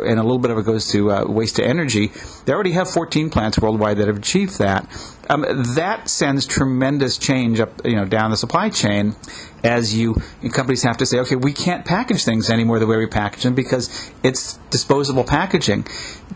and 0.08 0.19
a 0.19 0.22
little 0.22 0.38
bit 0.38 0.50
of 0.50 0.58
it 0.58 0.64
goes 0.64 0.90
to 0.92 1.12
uh, 1.12 1.25
waste 1.26 1.56
to 1.56 1.64
energy. 1.64 2.10
They 2.46 2.52
already 2.52 2.72
have 2.72 2.88
14 2.90 3.28
plants 3.28 3.58
worldwide 3.58 3.98
that 3.98 4.06
have 4.06 4.16
achieved 4.16 4.58
that. 4.58 4.88
Um, 5.31 5.47
that 5.77 6.09
sends 6.09 6.44
tremendous 6.44 7.17
change 7.17 7.61
up, 7.61 7.85
you 7.85 7.94
know, 7.94 8.05
down 8.05 8.32
the 8.32 8.37
supply 8.37 8.69
chain, 8.69 9.15
as 9.62 9.97
you 9.97 10.21
companies 10.53 10.82
have 10.82 10.97
to 10.97 11.06
say, 11.06 11.21
okay, 11.21 11.37
we 11.37 11.53
can't 11.53 11.85
package 11.85 12.25
things 12.25 12.50
anymore 12.50 12.81
the 12.81 12.87
way 12.88 12.97
we 12.97 13.06
package 13.06 13.44
them 13.44 13.55
because 13.55 14.11
it's 14.25 14.59
disposable 14.71 15.23
packaging. 15.23 15.87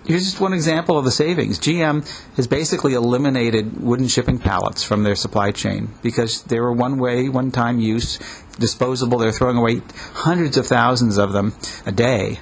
Here's 0.07 0.25
just 0.25 0.41
one 0.41 0.53
example 0.53 0.97
of 0.97 1.05
the 1.05 1.11
savings. 1.11 1.59
GM 1.59 2.07
has 2.37 2.47
basically 2.47 2.95
eliminated 2.95 3.83
wooden 3.83 4.07
shipping 4.07 4.39
pallets 4.39 4.85
from 4.85 5.03
their 5.03 5.17
supply 5.17 5.51
chain 5.51 5.89
because 6.01 6.45
they 6.45 6.61
were 6.61 6.73
one 6.73 6.99
way, 6.99 7.29
one 7.29 7.51
time 7.51 7.81
use, 7.81 8.21
disposable. 8.61 9.19
They're 9.19 9.33
throwing 9.33 9.57
away 9.57 9.83
hundreds 10.13 10.57
of 10.57 10.69
thousands 10.69 11.19
of 11.19 11.33
them 11.33 11.55
a 11.85 11.91
day. 11.91 12.39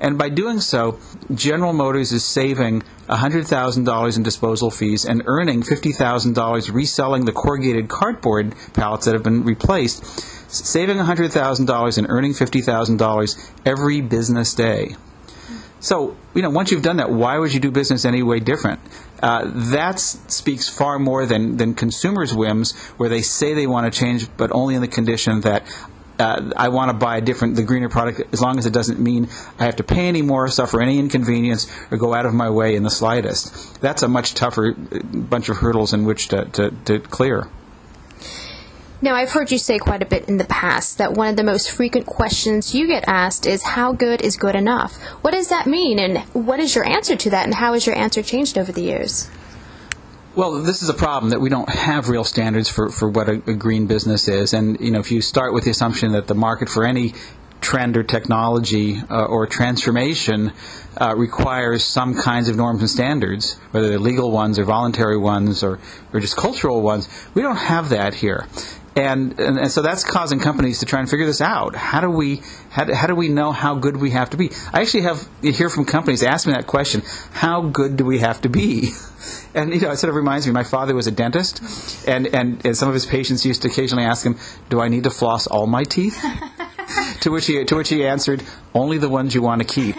And 0.00 0.18
by 0.18 0.28
doing 0.28 0.60
so, 0.60 0.98
General 1.34 1.72
Motors 1.72 2.12
is 2.12 2.24
saving 2.24 2.82
$100,000 3.08 4.16
in 4.16 4.22
disposal 4.22 4.70
fees 4.70 5.04
and 5.04 5.22
earning 5.26 5.62
$50,000 5.62 6.72
reselling 6.72 7.24
the 7.24 7.32
corrugated 7.32 7.88
cardboard 7.88 8.54
pallets 8.74 9.06
that 9.06 9.14
have 9.14 9.22
been 9.22 9.44
replaced, 9.44 10.04
saving 10.50 10.98
$100,000 10.98 11.98
and 11.98 12.06
earning 12.10 12.32
$50,000 12.32 13.50
every 13.64 14.00
business 14.00 14.54
day. 14.54 14.96
So, 15.80 16.16
you 16.34 16.42
know, 16.42 16.50
once 16.50 16.70
you've 16.70 16.82
done 16.82 16.96
that, 16.96 17.10
why 17.10 17.38
would 17.38 17.52
you 17.52 17.60
do 17.60 17.70
business 17.70 18.04
any 18.04 18.22
way 18.22 18.40
different? 18.40 18.80
Uh, 19.22 19.50
that 19.72 20.00
speaks 20.00 20.68
far 20.68 20.98
more 20.98 21.26
than, 21.26 21.58
than 21.58 21.74
consumers' 21.74 22.34
whims, 22.34 22.76
where 22.96 23.08
they 23.08 23.22
say 23.22 23.54
they 23.54 23.66
want 23.66 23.92
to 23.92 23.98
change, 23.98 24.26
but 24.36 24.50
only 24.52 24.74
in 24.74 24.80
the 24.80 24.88
condition 24.88 25.42
that 25.42 25.62
uh, 26.18 26.52
I 26.56 26.68
want 26.68 26.90
to 26.90 26.96
buy 26.96 27.18
a 27.18 27.20
different, 27.20 27.56
the 27.56 27.62
greener 27.62 27.88
product, 27.88 28.22
as 28.32 28.40
long 28.40 28.58
as 28.58 28.66
it 28.66 28.72
doesn't 28.72 28.98
mean 28.98 29.28
I 29.58 29.64
have 29.64 29.76
to 29.76 29.84
pay 29.84 30.08
any 30.08 30.22
more, 30.22 30.48
suffer 30.48 30.80
any 30.80 30.98
inconvenience, 30.98 31.70
or 31.90 31.98
go 31.98 32.14
out 32.14 32.26
of 32.26 32.34
my 32.34 32.50
way 32.50 32.74
in 32.74 32.82
the 32.82 32.90
slightest. 32.90 33.80
That's 33.80 34.02
a 34.02 34.08
much 34.08 34.34
tougher 34.34 34.74
uh, 34.74 34.98
bunch 35.02 35.48
of 35.48 35.58
hurdles 35.58 35.92
in 35.92 36.04
which 36.04 36.28
to, 36.28 36.46
to, 36.46 36.70
to 36.86 37.00
clear. 37.00 37.48
Now, 39.02 39.14
I've 39.14 39.30
heard 39.30 39.52
you 39.52 39.58
say 39.58 39.78
quite 39.78 40.02
a 40.02 40.06
bit 40.06 40.26
in 40.26 40.38
the 40.38 40.46
past 40.46 40.96
that 40.98 41.12
one 41.12 41.28
of 41.28 41.36
the 41.36 41.44
most 41.44 41.70
frequent 41.70 42.06
questions 42.06 42.74
you 42.74 42.86
get 42.86 43.04
asked 43.06 43.46
is 43.46 43.62
how 43.62 43.92
good 43.92 44.22
is 44.22 44.36
good 44.36 44.56
enough? 44.56 44.96
What 45.22 45.32
does 45.32 45.48
that 45.48 45.66
mean, 45.66 45.98
and 45.98 46.18
what 46.32 46.60
is 46.60 46.74
your 46.74 46.86
answer 46.86 47.14
to 47.14 47.30
that, 47.30 47.44
and 47.44 47.54
how 47.54 47.74
has 47.74 47.86
your 47.86 47.96
answer 47.96 48.22
changed 48.22 48.56
over 48.56 48.72
the 48.72 48.82
years? 48.82 49.28
Well, 50.36 50.62
this 50.62 50.82
is 50.82 50.90
a 50.90 50.94
problem 50.94 51.30
that 51.30 51.40
we 51.40 51.48
don't 51.48 51.70
have 51.70 52.10
real 52.10 52.22
standards 52.22 52.68
for, 52.68 52.90
for 52.90 53.08
what 53.08 53.26
a, 53.26 53.42
a 53.46 53.54
green 53.54 53.86
business 53.86 54.28
is. 54.28 54.52
And, 54.52 54.78
you 54.80 54.90
know, 54.90 55.00
if 55.00 55.10
you 55.10 55.22
start 55.22 55.54
with 55.54 55.64
the 55.64 55.70
assumption 55.70 56.12
that 56.12 56.26
the 56.26 56.34
market 56.34 56.68
for 56.68 56.84
any 56.84 57.14
trend 57.62 57.96
or 57.96 58.02
technology 58.02 58.98
uh, 59.08 59.24
or 59.24 59.46
transformation 59.46 60.52
uh, 61.00 61.14
requires 61.16 61.84
some 61.84 62.14
kinds 62.20 62.50
of 62.50 62.56
norms 62.56 62.82
and 62.82 62.90
standards, 62.90 63.54
whether 63.70 63.88
they're 63.88 63.98
legal 63.98 64.30
ones 64.30 64.58
or 64.58 64.64
voluntary 64.64 65.16
ones 65.16 65.62
or, 65.62 65.78
or 66.12 66.20
just 66.20 66.36
cultural 66.36 66.82
ones. 66.82 67.08
We 67.32 67.40
don't 67.40 67.56
have 67.56 67.88
that 67.88 68.12
here 68.12 68.46
and, 68.96 69.38
and, 69.38 69.58
and 69.58 69.70
so 69.70 69.82
that's 69.82 70.04
causing 70.04 70.40
companies 70.40 70.78
to 70.78 70.86
try 70.86 71.00
and 71.00 71.08
figure 71.08 71.26
this 71.26 71.42
out. 71.42 71.76
How 71.76 72.00
do 72.00 72.10
we 72.10 72.42
how, 72.70 72.92
how 72.94 73.06
do 73.06 73.14
we 73.14 73.28
know 73.28 73.52
how 73.52 73.74
good 73.74 73.98
we 73.98 74.10
have 74.10 74.30
to 74.30 74.38
be? 74.38 74.50
I 74.72 74.80
actually 74.80 75.02
have 75.02 75.28
hear 75.42 75.68
from 75.68 75.84
companies 75.84 76.22
ask 76.22 76.46
me 76.46 76.54
that 76.54 76.66
question: 76.66 77.02
How 77.32 77.60
good 77.60 77.98
do 77.98 78.06
we 78.06 78.20
have 78.20 78.40
to 78.42 78.48
be? 78.48 78.90
And 79.56 79.74
you 79.74 79.80
know, 79.80 79.90
it 79.90 79.96
sort 79.96 80.10
of 80.10 80.14
reminds 80.14 80.46
me. 80.46 80.52
My 80.52 80.62
father 80.62 80.94
was 80.94 81.08
a 81.08 81.10
dentist, 81.10 81.60
and, 82.06 82.28
and, 82.28 82.64
and 82.64 82.76
some 82.76 82.86
of 82.86 82.94
his 82.94 83.06
patients 83.06 83.44
used 83.44 83.62
to 83.62 83.68
occasionally 83.68 84.04
ask 84.04 84.24
him, 84.24 84.38
"Do 84.68 84.80
I 84.80 84.86
need 84.86 85.02
to 85.04 85.10
floss 85.10 85.48
all 85.48 85.66
my 85.66 85.82
teeth?" 85.82 86.22
to 87.22 87.30
which 87.30 87.46
he 87.46 87.64
to 87.64 87.74
which 87.74 87.88
he 87.88 88.06
answered, 88.06 88.44
"Only 88.72 88.98
the 88.98 89.08
ones 89.08 89.34
you 89.34 89.42
want 89.42 89.62
to 89.62 89.66
keep." 89.66 89.96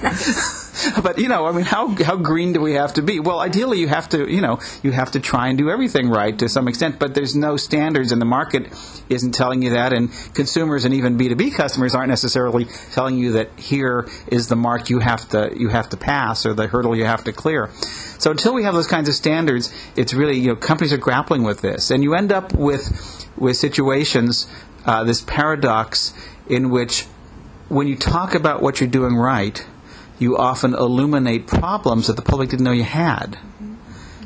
but 1.02 1.18
you 1.18 1.28
know, 1.28 1.46
I 1.46 1.52
mean, 1.52 1.64
how 1.64 1.88
how 1.88 2.16
green 2.16 2.52
do 2.52 2.60
we 2.60 2.74
have 2.74 2.94
to 2.94 3.02
be? 3.02 3.20
Well, 3.20 3.40
ideally, 3.40 3.78
you 3.78 3.88
have 3.88 4.08
to 4.10 4.30
you 4.30 4.40
know 4.40 4.60
you 4.82 4.92
have 4.92 5.12
to 5.12 5.20
try 5.20 5.48
and 5.48 5.58
do 5.58 5.70
everything 5.70 6.08
right 6.08 6.38
to 6.38 6.48
some 6.48 6.68
extent. 6.68 6.98
But 6.98 7.14
there's 7.14 7.34
no 7.34 7.56
standards, 7.56 8.12
and 8.12 8.20
the 8.20 8.26
market 8.26 8.72
isn't 9.08 9.32
telling 9.32 9.62
you 9.62 9.70
that, 9.70 9.92
and 9.92 10.10
consumers 10.34 10.84
and 10.84 10.94
even 10.94 11.16
B 11.16 11.28
two 11.28 11.36
B 11.36 11.50
customers 11.50 11.94
aren't 11.94 12.08
necessarily 12.08 12.66
telling 12.92 13.16
you 13.16 13.32
that 13.32 13.50
here 13.58 14.08
is 14.28 14.48
the 14.48 14.56
mark 14.56 14.90
you 14.90 15.00
have 15.00 15.28
to 15.30 15.52
you 15.56 15.68
have 15.68 15.88
to 15.90 15.96
pass 15.96 16.46
or 16.46 16.54
the 16.54 16.66
hurdle 16.66 16.96
you 16.96 17.04
have 17.04 17.24
to 17.24 17.32
clear. 17.32 17.70
So 18.18 18.30
until 18.30 18.54
we 18.54 18.64
have 18.64 18.74
those 18.74 18.86
kinds 18.86 19.08
of 19.08 19.14
standards, 19.14 19.72
it's 19.96 20.14
really 20.14 20.38
you 20.38 20.48
know 20.48 20.56
companies 20.56 20.92
are 20.92 20.98
grappling 20.98 21.42
with 21.42 21.60
this, 21.60 21.90
and 21.90 22.02
you 22.02 22.14
end 22.14 22.32
up 22.32 22.52
with 22.54 23.26
with 23.36 23.56
situations 23.56 24.46
uh, 24.86 25.04
this 25.04 25.20
paradox 25.20 26.14
in 26.48 26.70
which 26.70 27.06
when 27.68 27.86
you 27.86 27.96
talk 27.96 28.34
about 28.34 28.62
what 28.62 28.80
you're 28.80 28.90
doing 28.90 29.14
right 29.14 29.64
you 30.20 30.36
often 30.36 30.74
illuminate 30.74 31.46
problems 31.46 32.06
that 32.06 32.14
the 32.14 32.22
public 32.22 32.50
didn't 32.50 32.64
know 32.64 32.72
you 32.72 32.84
had. 32.84 33.32
Mm-hmm. 33.32 33.74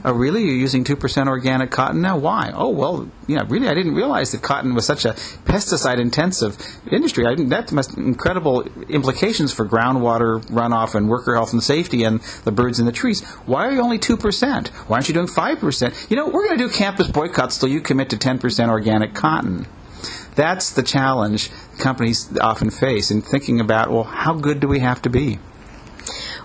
Oh, 0.06 0.12
really? 0.12 0.42
You're 0.42 0.56
using 0.56 0.84
2% 0.84 1.28
organic 1.28 1.70
cotton 1.70 2.02
now? 2.02 2.18
Why? 2.18 2.52
Oh, 2.54 2.68
well, 2.68 3.08
yeah, 3.26 3.44
really, 3.48 3.68
I 3.68 3.74
didn't 3.74 3.94
realize 3.94 4.32
that 4.32 4.42
cotton 4.42 4.74
was 4.74 4.84
such 4.84 5.06
a 5.06 5.14
pesticide 5.46 5.98
intensive 5.98 6.58
industry. 6.90 7.24
I, 7.26 7.36
that 7.36 7.72
must 7.72 7.96
incredible 7.96 8.68
implications 8.90 9.54
for 9.54 9.66
groundwater 9.66 10.44
runoff 10.48 10.94
and 10.94 11.08
worker 11.08 11.34
health 11.34 11.54
and 11.54 11.62
safety 11.62 12.02
and 12.02 12.20
the 12.44 12.52
birds 12.52 12.78
in 12.78 12.84
the 12.84 12.92
trees. 12.92 13.24
Why 13.46 13.66
are 13.66 13.72
you 13.72 13.80
only 13.80 13.98
2%? 13.98 14.68
Why 14.68 14.94
aren't 14.94 15.08
you 15.08 15.14
doing 15.14 15.26
5%? 15.26 16.10
You 16.10 16.16
know, 16.16 16.26
we're 16.26 16.44
going 16.48 16.58
to 16.58 16.68
do 16.68 16.70
campus 16.70 17.08
boycotts 17.08 17.56
till 17.56 17.70
you 17.70 17.80
commit 17.80 18.10
to 18.10 18.16
10% 18.16 18.68
organic 18.68 19.14
cotton. 19.14 19.66
That's 20.34 20.72
the 20.72 20.82
challenge 20.82 21.50
companies 21.78 22.36
often 22.38 22.70
face 22.70 23.10
in 23.10 23.22
thinking 23.22 23.58
about, 23.58 23.90
well, 23.90 24.04
how 24.04 24.34
good 24.34 24.60
do 24.60 24.68
we 24.68 24.80
have 24.80 25.00
to 25.02 25.08
be? 25.08 25.38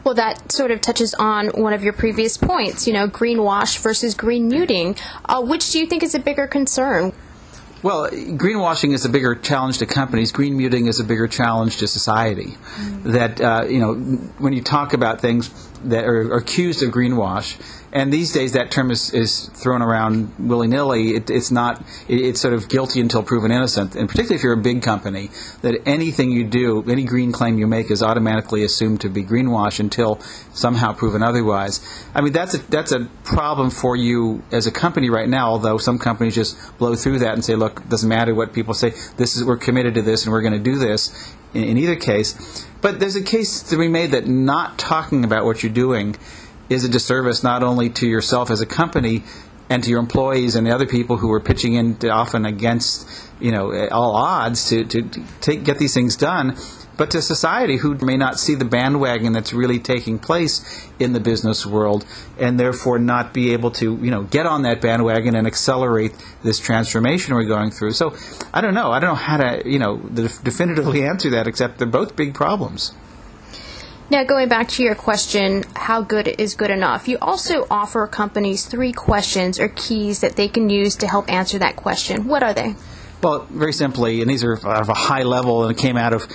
Well, 0.09 0.15
that 0.15 0.51
sort 0.51 0.71
of 0.71 0.81
touches 0.81 1.13
on 1.13 1.49
one 1.49 1.71
of 1.71 1.83
your 1.83 1.93
previous 1.93 2.35
points, 2.35 2.87
you 2.87 2.93
know, 2.93 3.07
greenwash 3.07 3.77
versus 3.77 4.15
green 4.15 4.47
muting. 4.47 4.95
Uh, 5.23 5.43
which 5.43 5.71
do 5.71 5.77
you 5.77 5.85
think 5.85 6.01
is 6.01 6.15
a 6.15 6.19
bigger 6.19 6.47
concern? 6.47 7.13
Well, 7.83 8.09
greenwashing 8.09 8.95
is 8.95 9.05
a 9.05 9.09
bigger 9.09 9.35
challenge 9.35 9.77
to 9.77 9.85
companies. 9.85 10.31
Green 10.31 10.57
muting 10.57 10.87
is 10.87 10.99
a 10.99 11.03
bigger 11.03 11.27
challenge 11.27 11.77
to 11.77 11.87
society. 11.87 12.47
Mm-hmm. 12.47 13.11
That 13.11 13.39
uh, 13.39 13.65
you 13.69 13.77
know, 13.77 13.93
when 14.39 14.53
you 14.53 14.63
talk 14.63 14.93
about 14.93 15.21
things 15.21 15.51
that 15.83 16.05
are, 16.05 16.33
are 16.33 16.37
accused 16.37 16.81
of 16.81 16.89
greenwash, 16.89 17.61
and 17.91 18.13
these 18.13 18.31
days 18.31 18.53
that 18.53 18.69
term 18.69 18.91
is, 18.91 19.13
is 19.13 19.47
thrown 19.49 19.81
around 19.81 20.33
willy 20.37 20.67
nilly. 20.67 21.15
It, 21.15 21.29
it's 21.29 21.49
not. 21.49 21.81
It, 22.07 22.21
it's 22.21 22.41
sort 22.41 22.53
of 22.53 22.69
guilty 22.69 23.01
until 23.01 23.23
proven 23.23 23.51
innocent. 23.51 23.95
And 23.95 24.07
particularly 24.07 24.35
if 24.35 24.43
you're 24.43 24.53
a 24.53 24.57
big 24.57 24.83
company, 24.83 25.29
that 25.61 25.81
anything 25.87 26.31
you 26.31 26.43
do, 26.43 26.83
any 26.89 27.03
green 27.03 27.31
claim 27.31 27.57
you 27.57 27.65
make, 27.65 27.89
is 27.89 28.03
automatically 28.03 28.63
assumed 28.63 29.01
to 29.01 29.09
be 29.09 29.23
greenwash 29.23 29.79
until 29.79 30.19
somehow 30.53 30.93
proven 30.93 31.23
otherwise. 31.23 31.79
I 32.13 32.21
mean, 32.21 32.33
that's 32.33 32.53
a 32.53 32.57
that's 32.69 32.91
a 32.91 33.05
problem 33.23 33.71
for 33.71 33.95
you 33.95 34.43
as 34.51 34.67
a 34.67 34.71
company 34.71 35.09
right 35.09 35.29
now. 35.29 35.49
Although 35.49 35.79
some 35.79 35.97
companies 35.97 36.35
just 36.35 36.77
blow 36.77 36.95
through 36.95 37.19
that 37.19 37.33
and 37.33 37.43
say, 37.43 37.55
look, 37.55 37.79
it 37.79 37.89
doesn't 37.89 38.09
matter 38.09 38.35
what 38.35 38.53
people 38.53 38.75
say. 38.75 38.91
This 39.17 39.35
is 39.35 39.43
we're 39.43 39.57
committed 39.57 39.95
to 39.95 40.03
this 40.03 40.25
and 40.25 40.31
we're 40.31 40.41
going 40.41 40.53
to 40.53 40.59
do 40.59 40.77
this. 40.77 41.33
In, 41.55 41.63
in 41.63 41.77
either 41.79 41.95
case, 41.95 42.67
but 42.81 42.99
there's 42.99 43.15
a 43.15 43.23
case 43.23 43.63
to 43.63 43.77
be 43.77 43.87
made 43.87 44.11
that 44.11 44.27
not 44.27 44.77
talking 44.77 45.23
about 45.23 45.45
what 45.45 45.63
you're 45.63 45.73
doing 45.73 46.15
is 46.69 46.83
a 46.83 46.89
disservice 46.89 47.43
not 47.43 47.63
only 47.63 47.89
to 47.89 48.07
yourself 48.07 48.51
as 48.51 48.61
a 48.61 48.65
company 48.65 49.23
and 49.69 49.83
to 49.83 49.89
your 49.89 49.99
employees 49.99 50.55
and 50.55 50.65
the 50.65 50.71
other 50.71 50.87
people 50.87 51.17
who 51.17 51.31
are 51.31 51.39
pitching 51.39 51.73
in 51.73 51.97
often 52.09 52.45
against 52.45 53.07
you 53.39 53.51
know 53.51 53.87
all 53.89 54.15
odds 54.15 54.69
to, 54.69 54.83
to, 54.85 55.01
to 55.41 55.55
get 55.55 55.77
these 55.77 55.93
things 55.93 56.15
done 56.15 56.57
but 56.99 57.11
to 57.11 57.21
society 57.21 57.77
who 57.77 57.95
may 57.95 58.17
not 58.17 58.37
see 58.37 58.55
the 58.55 58.65
bandwagon 58.65 59.31
that's 59.31 59.53
really 59.53 59.79
taking 59.79 60.19
place 60.19 60.85
in 60.99 61.13
the 61.13 61.19
business 61.21 61.65
world 61.65 62.05
and 62.37 62.59
therefore 62.59 62.99
not 62.99 63.33
be 63.33 63.53
able 63.53 63.71
to 63.71 63.95
you 64.01 64.11
know 64.11 64.23
get 64.23 64.45
on 64.45 64.63
that 64.63 64.81
bandwagon 64.81 65.33
and 65.33 65.47
accelerate 65.47 66.11
this 66.43 66.59
transformation 66.59 67.33
we're 67.33 67.45
going 67.45 67.71
through. 67.71 67.93
So 67.93 68.13
i 68.53 68.59
don't 68.59 68.73
know. 68.73 68.91
I 68.91 68.99
don't 68.99 69.11
know 69.11 69.15
how 69.15 69.37
to 69.37 69.61
you 69.65 69.79
know 69.79 69.95
definitively 69.97 71.05
answer 71.11 71.29
that 71.29 71.47
except 71.47 71.77
they're 71.77 71.87
both 71.87 72.17
big 72.17 72.33
problems 72.33 72.93
now, 74.11 74.23
going 74.23 74.49
back 74.49 74.67
to 74.69 74.83
your 74.83 74.95
question, 74.95 75.63
how 75.75 76.01
good 76.01 76.27
is 76.27 76.55
good 76.55 76.71
enough? 76.71 77.07
You 77.07 77.19
also 77.21 77.67
offer 77.69 78.07
companies 78.07 78.65
three 78.65 78.91
questions 78.91 79.59
or 79.59 79.67
keys 79.67 80.21
that 80.21 80.35
they 80.35 80.47
can 80.47 80.69
use 80.71 80.95
to 80.97 81.07
help 81.07 81.31
answer 81.31 81.59
that 81.59 81.75
question. 81.75 82.27
What 82.27 82.41
are 82.41 82.53
they? 82.53 82.75
Well, 83.21 83.45
very 83.51 83.73
simply, 83.73 84.21
and 84.21 84.29
these 84.29 84.43
are 84.43 84.53
of 84.53 84.89
a 84.89 84.95
high 84.95 85.21
level, 85.21 85.63
and 85.63 85.77
it 85.77 85.79
came 85.79 85.95
out 85.95 86.13
of 86.13 86.25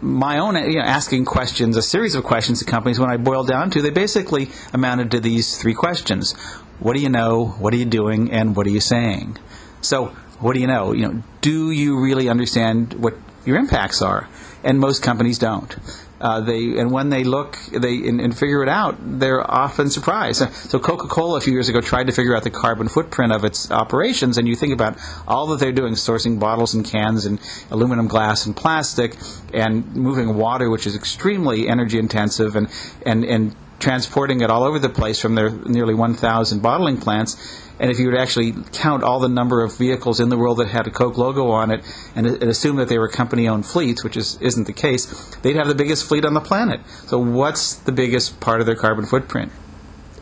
my 0.00 0.38
own 0.38 0.54
you 0.70 0.78
know, 0.78 0.84
asking 0.84 1.24
questions, 1.24 1.76
a 1.76 1.82
series 1.82 2.14
of 2.14 2.22
questions 2.22 2.60
to 2.60 2.64
companies. 2.64 3.00
When 3.00 3.10
I 3.10 3.16
boiled 3.16 3.48
down 3.48 3.70
to, 3.70 3.82
they 3.82 3.90
basically 3.90 4.50
amounted 4.72 5.10
to 5.12 5.20
these 5.20 5.58
three 5.60 5.74
questions: 5.74 6.34
What 6.78 6.94
do 6.94 7.02
you 7.02 7.08
know? 7.08 7.46
What 7.58 7.74
are 7.74 7.78
you 7.78 7.86
doing? 7.86 8.30
And 8.30 8.54
what 8.54 8.66
are 8.66 8.70
you 8.70 8.80
saying? 8.80 9.38
So, 9.80 10.06
what 10.38 10.52
do 10.54 10.60
you 10.60 10.66
know? 10.66 10.92
You 10.92 11.08
know, 11.08 11.22
do 11.40 11.70
you 11.70 11.98
really 11.98 12.28
understand 12.28 12.92
what 12.94 13.14
your 13.44 13.56
impacts 13.56 14.02
are? 14.02 14.28
And 14.62 14.78
most 14.78 15.02
companies 15.02 15.38
don't. 15.38 15.74
Uh, 16.20 16.40
they 16.40 16.78
and 16.78 16.90
when 16.90 17.10
they 17.10 17.24
look 17.24 17.58
they 17.72 17.96
and, 18.08 18.20
and, 18.20 18.36
figure 18.36 18.62
it 18.62 18.68
out, 18.68 18.96
they're 19.00 19.48
often 19.50 19.90
surprised. 19.90 20.42
So 20.70 20.78
Coca-Cola 20.78 21.38
a 21.38 21.40
few 21.40 21.52
years 21.52 21.68
ago 21.68 21.80
tried 21.80 22.06
to 22.06 22.12
figure 22.12 22.34
out 22.34 22.42
the 22.42 22.50
carbon 22.50 22.88
footprint 22.88 23.32
of 23.32 23.44
its 23.44 23.70
operations, 23.70 24.38
and 24.38 24.48
you 24.48 24.56
think 24.56 24.72
about 24.72 24.96
all 25.28 25.46
that 25.48 25.60
they're 25.60 25.72
doing, 25.72 25.92
sourcing 25.94 26.40
bottles 26.40 26.74
and 26.74 26.84
cans 26.84 27.26
and 27.26 27.38
aluminum, 27.70 28.08
glass, 28.08 28.46
and 28.46 28.56
plastic, 28.56 29.16
and 29.52 29.94
moving 29.94 30.36
water, 30.36 30.70
which 30.70 30.86
is 30.86 30.96
extremely 30.96 31.68
energy 31.68 31.98
intensive, 31.98 32.56
and 32.56 32.68
and 33.04 33.24
and 33.24 33.54
transporting 33.78 34.40
it 34.40 34.50
all 34.50 34.64
over 34.64 34.78
the 34.78 34.88
place 34.88 35.20
from 35.20 35.34
their 35.34 35.50
nearly 35.50 35.94
1,000 35.94 36.62
bottling 36.62 36.98
plants. 36.98 37.36
And 37.78 37.90
if 37.90 37.98
you 37.98 38.06
would 38.06 38.16
actually 38.16 38.54
count 38.72 39.02
all 39.02 39.20
the 39.20 39.28
number 39.28 39.62
of 39.62 39.76
vehicles 39.76 40.20
in 40.20 40.28
the 40.28 40.38
world 40.38 40.58
that 40.58 40.68
had 40.68 40.86
a 40.86 40.90
Coke 40.90 41.18
logo 41.18 41.50
on 41.50 41.70
it 41.70 41.84
and, 42.14 42.26
and 42.26 42.42
assume 42.44 42.76
that 42.76 42.88
they 42.88 42.98
were 42.98 43.08
company 43.08 43.48
owned 43.48 43.66
fleets, 43.66 44.02
which 44.02 44.16
is, 44.16 44.38
isn't 44.40 44.66
the 44.66 44.72
case, 44.72 45.34
they'd 45.42 45.56
have 45.56 45.68
the 45.68 45.74
biggest 45.74 46.06
fleet 46.06 46.24
on 46.24 46.34
the 46.34 46.40
planet. 46.40 46.80
So, 47.06 47.18
what's 47.18 47.74
the 47.74 47.92
biggest 47.92 48.40
part 48.40 48.60
of 48.60 48.66
their 48.66 48.76
carbon 48.76 49.04
footprint? 49.04 49.52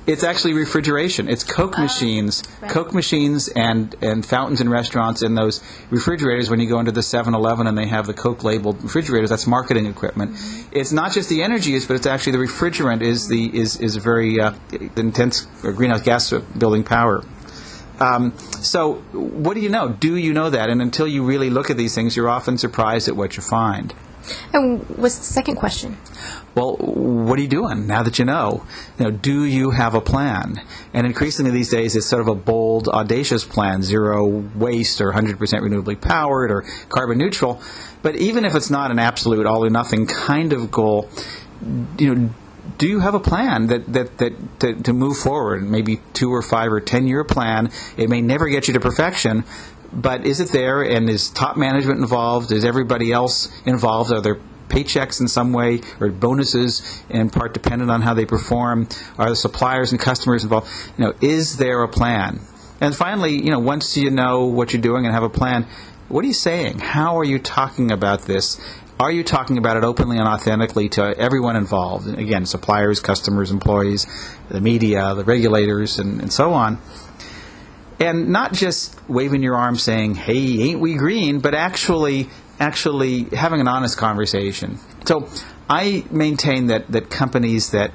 It's 0.06 0.22
actually 0.22 0.52
refrigeration. 0.52 1.30
It's 1.30 1.44
Coke 1.44 1.78
oh, 1.78 1.82
machines, 1.82 2.42
right. 2.60 2.70
Coke 2.70 2.92
machines, 2.92 3.48
and 3.48 3.94
and 4.02 4.24
fountains 4.24 4.60
and 4.60 4.70
restaurants, 4.70 5.22
and 5.22 5.36
those 5.36 5.62
refrigerators. 5.88 6.50
When 6.50 6.60
you 6.60 6.68
go 6.68 6.78
into 6.78 6.92
the 6.92 7.00
7-Eleven 7.00 7.66
and 7.66 7.78
they 7.78 7.86
have 7.86 8.06
the 8.06 8.12
Coke 8.12 8.44
labeled 8.44 8.82
refrigerators, 8.82 9.30
that's 9.30 9.46
marketing 9.46 9.86
equipment. 9.86 10.32
Mm-hmm. 10.32 10.68
It's 10.72 10.92
not 10.92 11.12
just 11.12 11.30
the 11.30 11.42
energy 11.42 11.70
use, 11.70 11.86
but 11.86 11.94
it's 11.94 12.06
actually 12.06 12.32
the 12.32 12.44
refrigerant 12.44 13.00
is 13.00 13.28
the 13.28 13.46
is 13.56 13.80
is 13.80 13.96
a 13.96 14.00
very 14.00 14.40
uh, 14.40 14.52
intense 14.96 15.46
greenhouse 15.62 16.02
gas 16.02 16.30
building 16.58 16.84
power. 16.84 17.24
Um, 18.00 18.36
so, 18.60 18.94
what 19.12 19.54
do 19.54 19.60
you 19.60 19.68
know? 19.68 19.88
Do 19.88 20.16
you 20.16 20.32
know 20.32 20.50
that? 20.50 20.68
And 20.68 20.82
until 20.82 21.06
you 21.06 21.24
really 21.24 21.50
look 21.50 21.70
at 21.70 21.76
these 21.76 21.94
things, 21.94 22.16
you're 22.16 22.28
often 22.28 22.58
surprised 22.58 23.08
at 23.08 23.16
what 23.16 23.36
you 23.36 23.42
find. 23.42 23.94
And 24.52 24.82
what's 24.96 25.18
the 25.18 25.24
second 25.24 25.56
question? 25.56 25.98
Well, 26.54 26.76
what 26.76 27.38
are 27.38 27.42
you 27.42 27.48
doing 27.48 27.86
now 27.86 28.02
that 28.02 28.18
you 28.18 28.24
know? 28.24 28.64
You 28.98 29.04
know, 29.04 29.10
do 29.10 29.44
you 29.44 29.70
have 29.72 29.94
a 29.94 30.00
plan? 30.00 30.62
And 30.92 31.06
increasingly 31.06 31.50
these 31.50 31.68
days, 31.68 31.96
it's 31.96 32.06
sort 32.06 32.22
of 32.22 32.28
a 32.28 32.34
bold, 32.34 32.88
audacious 32.88 33.44
plan: 33.44 33.82
zero 33.82 34.26
waste, 34.54 35.00
or 35.00 35.12
100% 35.12 35.36
renewably 35.36 36.00
powered, 36.00 36.50
or 36.50 36.62
carbon 36.88 37.18
neutral. 37.18 37.60
But 38.02 38.16
even 38.16 38.44
if 38.44 38.54
it's 38.54 38.70
not 38.70 38.90
an 38.90 38.98
absolute 38.98 39.46
all 39.46 39.64
or 39.64 39.70
nothing 39.70 40.06
kind 40.06 40.52
of 40.52 40.70
goal, 40.70 41.08
you 41.98 42.14
know, 42.14 42.30
do 42.78 42.88
you 42.88 43.00
have 43.00 43.14
a 43.14 43.20
plan 43.20 43.66
that, 43.68 43.92
that, 43.92 44.18
that 44.18 44.60
to, 44.60 44.74
to 44.82 44.92
move 44.92 45.16
forward? 45.16 45.62
Maybe 45.62 46.00
two 46.12 46.30
or 46.30 46.42
five 46.42 46.72
or 46.72 46.80
ten 46.80 47.06
year 47.06 47.24
plan. 47.24 47.70
It 47.96 48.08
may 48.08 48.20
never 48.20 48.48
get 48.48 48.68
you 48.68 48.74
to 48.74 48.80
perfection, 48.80 49.44
but 49.92 50.26
is 50.26 50.40
it 50.40 50.50
there? 50.50 50.82
And 50.82 51.08
is 51.08 51.30
top 51.30 51.56
management 51.56 52.00
involved? 52.00 52.50
Is 52.52 52.64
everybody 52.64 53.12
else 53.12 53.48
involved? 53.64 54.12
Are 54.12 54.20
there 54.20 54.40
paychecks 54.68 55.20
in 55.20 55.28
some 55.28 55.52
way 55.52 55.80
or 56.00 56.10
bonuses 56.10 57.02
in 57.08 57.30
part 57.30 57.54
dependent 57.54 57.90
on 57.90 58.02
how 58.02 58.14
they 58.14 58.26
perform? 58.26 58.88
Are 59.18 59.30
the 59.30 59.36
suppliers 59.36 59.92
and 59.92 60.00
customers 60.00 60.42
involved? 60.42 60.68
You 60.98 61.04
know, 61.04 61.14
is 61.20 61.58
there 61.58 61.82
a 61.82 61.88
plan? 61.88 62.40
And 62.80 62.94
finally, 62.94 63.32
you 63.32 63.50
know, 63.50 63.60
once 63.60 63.96
you 63.96 64.10
know 64.10 64.44
what 64.46 64.72
you're 64.72 64.82
doing 64.82 65.04
and 65.06 65.14
have 65.14 65.22
a 65.22 65.30
plan, 65.30 65.66
what 66.08 66.24
are 66.24 66.28
you 66.28 66.34
saying? 66.34 66.80
How 66.80 67.18
are 67.18 67.24
you 67.24 67.38
talking 67.38 67.90
about 67.90 68.22
this? 68.22 68.60
Are 69.00 69.10
you 69.10 69.24
talking 69.24 69.58
about 69.58 69.76
it 69.76 69.84
openly 69.84 70.18
and 70.18 70.28
authentically 70.28 70.88
to 70.90 71.18
everyone 71.18 71.56
involved? 71.56 72.06
Again, 72.06 72.46
suppliers, 72.46 73.00
customers, 73.00 73.50
employees, 73.50 74.06
the 74.48 74.60
media, 74.60 75.14
the 75.14 75.24
regulators, 75.24 75.98
and, 75.98 76.20
and 76.20 76.32
so 76.32 76.52
on 76.52 76.78
and 78.00 78.28
not 78.28 78.52
just 78.52 78.98
waving 79.08 79.42
your 79.42 79.56
arm 79.56 79.76
saying, 79.76 80.14
"Hey, 80.14 80.60
ain't 80.62 80.80
we 80.80 80.94
green?" 80.94 81.40
but 81.40 81.54
actually 81.54 82.28
actually 82.60 83.24
having 83.24 83.60
an 83.60 83.68
honest 83.68 83.96
conversation. 83.98 84.78
So 85.04 85.28
I 85.68 86.04
maintain 86.10 86.68
that 86.68 86.90
that 86.92 87.10
companies 87.10 87.70
that 87.70 87.92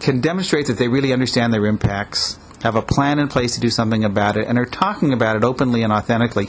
can 0.00 0.20
demonstrate 0.20 0.66
that 0.66 0.78
they 0.78 0.88
really 0.88 1.12
understand 1.12 1.52
their 1.52 1.66
impacts, 1.66 2.38
have 2.62 2.76
a 2.76 2.82
plan 2.82 3.18
in 3.18 3.28
place 3.28 3.54
to 3.54 3.60
do 3.60 3.70
something 3.70 4.04
about 4.04 4.36
it, 4.36 4.46
and 4.46 4.58
are 4.58 4.66
talking 4.66 5.12
about 5.12 5.36
it 5.36 5.44
openly 5.44 5.82
and 5.82 5.92
authentically 5.92 6.48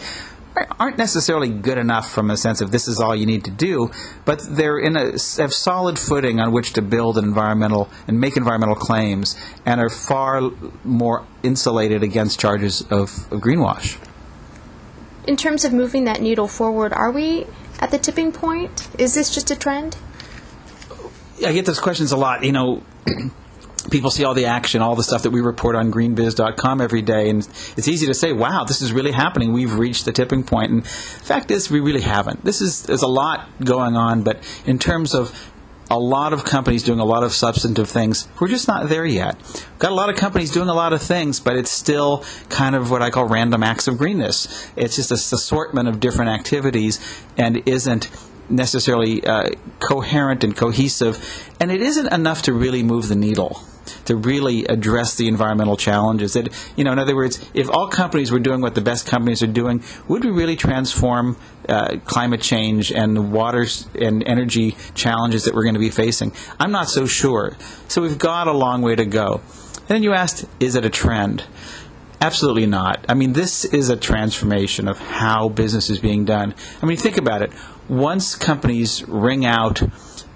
aren't 0.79 0.97
necessarily 0.97 1.49
good 1.49 1.77
enough 1.77 2.09
from 2.11 2.29
a 2.29 2.37
sense 2.37 2.61
of 2.61 2.71
this 2.71 2.87
is 2.87 2.99
all 2.99 3.15
you 3.15 3.25
need 3.25 3.45
to 3.45 3.51
do, 3.51 3.91
but 4.25 4.41
they're 4.49 4.77
in 4.77 4.95
a 4.95 5.11
have 5.37 5.53
solid 5.53 5.99
footing 5.99 6.39
on 6.39 6.51
which 6.51 6.73
to 6.73 6.81
build 6.81 7.17
an 7.17 7.25
environmental 7.25 7.89
and 8.07 8.19
make 8.19 8.37
environmental 8.37 8.75
claims, 8.75 9.35
and 9.65 9.79
are 9.79 9.89
far 9.89 10.51
more 10.83 11.25
insulated 11.43 12.03
against 12.03 12.39
charges 12.39 12.81
of, 12.83 13.31
of 13.31 13.41
greenwash. 13.41 13.97
In 15.27 15.37
terms 15.37 15.63
of 15.63 15.73
moving 15.73 16.05
that 16.05 16.21
needle 16.21 16.47
forward, 16.47 16.93
are 16.93 17.11
we 17.11 17.45
at 17.79 17.91
the 17.91 17.97
tipping 17.97 18.31
point? 18.31 18.87
Is 18.97 19.13
this 19.13 19.33
just 19.33 19.51
a 19.51 19.55
trend? 19.55 19.97
I 21.45 21.53
get 21.53 21.65
those 21.65 21.79
questions 21.79 22.11
a 22.11 22.17
lot. 22.17 22.43
You 22.43 22.51
know. 22.51 22.83
People 23.83 24.11
see 24.11 24.23
all 24.23 24.33
the 24.33 24.45
action, 24.45 24.81
all 24.81 24.95
the 24.95 25.03
stuff 25.03 25.23
that 25.23 25.31
we 25.31 25.41
report 25.41 25.75
on 25.75 25.91
greenbiz.com 25.91 26.81
every 26.81 27.01
day, 27.01 27.29
and 27.29 27.47
it's 27.77 27.87
easy 27.87 28.07
to 28.07 28.13
say, 28.13 28.33
"Wow, 28.33 28.63
this 28.63 28.81
is 28.81 28.91
really 28.91 29.11
happening. 29.11 29.53
We've 29.53 29.73
reached 29.73 30.05
the 30.05 30.11
tipping 30.11 30.43
point." 30.43 30.71
And 30.71 30.83
the 30.83 30.89
fact 30.89 31.51
is, 31.51 31.69
we 31.69 31.79
really 31.79 32.01
haven't. 32.01 32.43
This 32.43 32.61
is 32.61 32.83
there's 32.83 33.03
a 33.03 33.07
lot 33.07 33.47
going 33.63 33.95
on, 33.95 34.23
but 34.23 34.39
in 34.65 34.79
terms 34.79 35.13
of 35.13 35.33
a 35.91 35.99
lot 35.99 36.33
of 36.33 36.45
companies 36.45 36.83
doing 36.83 36.99
a 36.99 37.05
lot 37.05 37.23
of 37.23 37.33
substantive 37.33 37.89
things. 37.89 38.27
We're 38.39 38.47
just 38.47 38.67
not 38.67 38.89
there 38.89 39.05
yet. 39.05 39.35
Got 39.79 39.91
a 39.91 39.95
lot 39.95 40.09
of 40.09 40.15
companies 40.15 40.51
doing 40.51 40.69
a 40.69 40.73
lot 40.73 40.93
of 40.93 41.01
things, 41.01 41.39
but 41.39 41.55
it's 41.55 41.71
still 41.71 42.23
kind 42.49 42.75
of 42.75 42.91
what 42.91 43.01
I 43.01 43.09
call 43.09 43.25
random 43.25 43.63
acts 43.63 43.87
of 43.87 43.97
greenness. 43.97 44.69
It's 44.75 44.97
just 44.97 45.09
this 45.09 45.31
assortment 45.33 45.87
of 45.87 45.99
different 45.99 46.29
activities 46.29 46.99
and 47.37 47.63
isn't 47.67 48.07
necessarily 48.49 49.23
uh, 49.23 49.49
coherent 49.79 50.43
and 50.43 50.55
cohesive, 50.55 51.17
and 51.59 51.71
it 51.71 51.81
isn't 51.81 52.11
enough 52.11 52.41
to 52.43 52.53
really 52.53 52.83
move 52.83 53.07
the 53.07 53.15
needle 53.15 53.61
to 54.05 54.15
really 54.15 54.65
address 54.65 55.15
the 55.15 55.27
environmental 55.27 55.77
challenges. 55.77 56.33
That 56.33 56.49
you 56.75 56.83
know, 56.83 56.91
in 56.91 56.99
other 56.99 57.15
words, 57.15 57.43
if 57.53 57.69
all 57.69 57.87
companies 57.87 58.31
were 58.31 58.39
doing 58.39 58.61
what 58.61 58.75
the 58.75 58.81
best 58.81 59.07
companies 59.07 59.43
are 59.43 59.47
doing, 59.47 59.83
would 60.07 60.23
we 60.23 60.31
really 60.31 60.55
transform 60.55 61.37
uh, 61.67 61.97
climate 62.05 62.41
change 62.41 62.91
and 62.91 63.31
water 63.31 63.65
and 63.99 64.23
energy 64.23 64.75
challenges 64.95 65.45
that 65.45 65.53
we're 65.53 65.63
going 65.63 65.75
to 65.75 65.79
be 65.79 65.89
facing? 65.89 66.33
I'm 66.59 66.71
not 66.71 66.89
so 66.89 67.05
sure. 67.05 67.55
So 67.87 68.01
we've 68.01 68.17
got 68.17 68.47
a 68.47 68.53
long 68.53 68.81
way 68.81 68.95
to 68.95 69.05
go. 69.05 69.41
And 69.89 69.95
then 69.95 70.03
you 70.03 70.13
asked, 70.13 70.45
is 70.59 70.75
it 70.75 70.85
a 70.85 70.89
trend? 70.89 71.45
Absolutely 72.21 72.65
not. 72.65 73.05
I 73.07 73.13
mean, 73.13 73.33
this 73.33 73.63
is 73.63 73.89
a 73.89 73.95
transformation 73.95 74.87
of 74.87 74.99
how 74.99 75.49
business 75.49 75.89
is 75.89 75.99
being 75.99 76.25
done. 76.25 76.53
I 76.81 76.85
mean, 76.85 76.97
think 76.97 77.17
about 77.17 77.41
it. 77.41 77.51
Once 77.89 78.35
companies 78.35 79.03
wring 79.07 79.45
out 79.45 79.81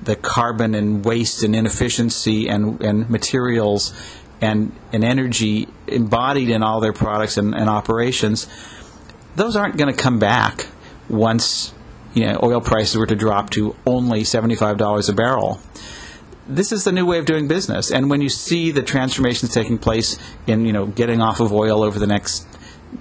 the 0.02 0.16
carbon 0.16 0.76
and 0.76 1.06
waste 1.06 1.44
and 1.44 1.56
inefficiency 1.56 2.50
and, 2.50 2.82
and 2.82 3.10
materials 3.10 3.94
and, 4.42 4.72
and 4.92 5.04
energy 5.04 5.68
embodied 5.88 6.50
in 6.50 6.62
all 6.62 6.82
their 6.82 6.94
products 6.94 7.38
and, 7.38 7.56
and 7.56 7.70
operations, 7.70 8.48
those 9.36 9.56
aren't 9.56 9.78
going 9.78 9.94
to 9.94 10.02
come 10.02 10.20
back 10.20 10.68
once 11.08 11.74
you 12.14 12.26
know, 12.26 12.40
oil 12.44 12.62
prices 12.62 12.98
were 12.98 13.08
to 13.08 13.16
drop 13.16 13.50
to 13.52 13.76
only 13.86 14.22
$75 14.22 15.10
a 15.10 15.14
barrel. 15.14 15.60
This 16.48 16.72
is 16.72 16.84
the 16.84 16.92
new 16.92 17.06
way 17.06 17.18
of 17.18 17.26
doing 17.26 17.48
business. 17.48 17.92
And 17.92 18.10
when 18.10 18.22
you 18.22 18.30
see 18.30 18.72
the 18.72 18.84
transformations 18.84 19.54
taking 19.54 19.78
place 19.78 20.20
in, 20.46 20.66
you 20.66 20.74
know, 20.74 20.86
getting 20.86 21.22
off 21.22 21.40
of 21.40 21.52
oil 21.52 21.84
over 21.84 21.98
the 21.98 22.08
next 22.08 22.46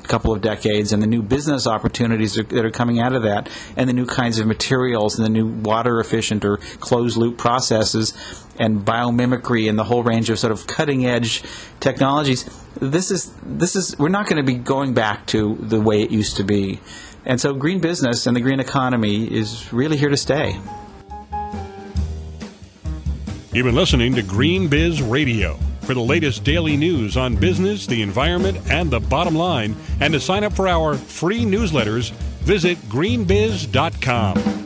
couple 0.04 0.32
of 0.32 0.40
decades 0.40 0.92
and 0.92 1.02
the 1.02 1.06
new 1.06 1.22
business 1.22 1.66
opportunities 1.66 2.34
that 2.34 2.52
are 2.52 2.70
coming 2.70 3.00
out 3.00 3.14
of 3.14 3.22
that 3.22 3.48
and 3.76 3.88
the 3.88 3.92
new 3.92 4.06
kinds 4.06 4.38
of 4.38 4.46
materials 4.46 5.18
and 5.18 5.24
the 5.24 5.30
new 5.30 5.46
water 5.46 6.00
efficient 6.00 6.44
or 6.44 6.56
closed 6.80 7.16
loop 7.16 7.38
processes 7.38 8.12
and 8.58 8.84
biomimicry 8.84 9.68
and 9.68 9.78
the 9.78 9.84
whole 9.84 10.02
range 10.02 10.30
of 10.30 10.38
sort 10.38 10.52
of 10.52 10.66
cutting 10.66 11.06
edge 11.06 11.42
technologies 11.80 12.44
this 12.80 13.10
is 13.10 13.32
this 13.42 13.76
is 13.76 13.98
we're 13.98 14.08
not 14.08 14.26
going 14.26 14.36
to 14.36 14.42
be 14.42 14.58
going 14.58 14.94
back 14.94 15.26
to 15.26 15.56
the 15.60 15.80
way 15.80 16.02
it 16.02 16.10
used 16.10 16.36
to 16.36 16.44
be 16.44 16.80
and 17.24 17.40
so 17.40 17.54
green 17.54 17.80
business 17.80 18.26
and 18.26 18.36
the 18.36 18.40
green 18.40 18.60
economy 18.60 19.24
is 19.24 19.72
really 19.72 19.96
here 19.96 20.10
to 20.10 20.16
stay 20.16 20.58
You've 23.54 23.66
been 23.66 23.74
listening 23.74 24.14
to 24.14 24.22
Green 24.22 24.66
Biz 24.66 25.02
Radio. 25.02 25.58
For 25.82 25.94
the 25.94 26.00
latest 26.00 26.44
daily 26.44 26.76
news 26.76 27.16
on 27.16 27.34
business, 27.34 27.86
the 27.86 28.02
environment, 28.02 28.58
and 28.70 28.90
the 28.90 29.00
bottom 29.00 29.34
line, 29.34 29.74
and 30.00 30.12
to 30.14 30.20
sign 30.20 30.44
up 30.44 30.52
for 30.52 30.68
our 30.68 30.94
free 30.94 31.40
newsletters, 31.40 32.12
visit 32.42 32.78
greenbiz.com. 32.88 34.61